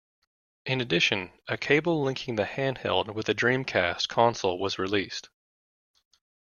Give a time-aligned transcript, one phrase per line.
[0.65, 5.29] In addition, a cable linking the handheld with a Dreamcast console was released.